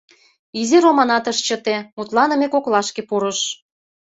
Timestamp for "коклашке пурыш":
2.53-3.39